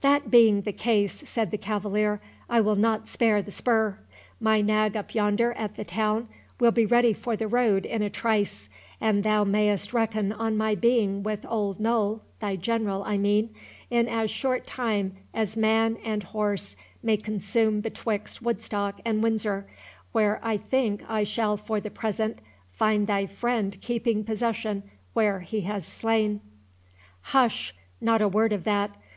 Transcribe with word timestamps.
"That 0.00 0.32
being 0.32 0.62
the 0.62 0.72
case," 0.72 1.22
said 1.26 1.52
the 1.52 1.56
cavalier, 1.56 2.20
"I 2.48 2.60
will 2.60 2.74
not 2.74 3.06
spare 3.06 3.40
the 3.40 3.52
spur. 3.52 3.98
My 4.40 4.60
nag 4.60 4.96
up 4.96 5.14
yonder 5.14 5.52
at 5.52 5.76
the 5.76 5.84
town 5.84 6.26
will 6.58 6.72
be 6.72 6.84
ready 6.84 7.12
for 7.12 7.36
the 7.36 7.46
road 7.46 7.86
in 7.86 8.02
a 8.02 8.10
trice, 8.10 8.68
and 9.00 9.22
thou 9.22 9.44
mayst 9.44 9.92
reckon 9.92 10.32
on 10.32 10.56
my 10.56 10.74
being 10.74 11.22
with 11.22 11.46
Old 11.48 11.78
Noll—thy 11.78 12.56
General, 12.56 13.04
I 13.04 13.16
mean—in 13.16 14.08
as 14.08 14.28
short 14.28 14.66
time 14.66 15.12
as 15.32 15.56
man 15.56 15.98
and 16.04 16.24
horse 16.24 16.74
may 17.00 17.16
consume 17.16 17.80
betwixt 17.80 18.42
Woodstock 18.42 19.00
and 19.04 19.22
Windsor, 19.22 19.68
where 20.10 20.40
I 20.42 20.56
think 20.56 21.04
I 21.08 21.22
shall 21.22 21.56
for 21.56 21.78
the 21.78 21.90
present 21.92 22.40
find 22.72 23.06
thy 23.06 23.26
friend 23.26 23.78
keeping 23.80 24.24
possession 24.24 24.82
where 25.12 25.38
he 25.38 25.60
has 25.60 25.86
slain." 25.86 26.40
"Hush, 27.20 27.72
not 28.00 28.20
a 28.20 28.26
word 28.26 28.52
of 28.52 28.64
that. 28.64 28.90